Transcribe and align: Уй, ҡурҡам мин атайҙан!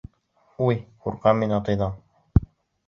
Уй, 0.67 0.79
ҡурҡам 1.03 1.45
мин 1.45 1.55
атайҙан! 1.59 2.05